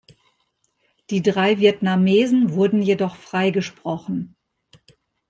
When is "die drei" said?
1.11-1.59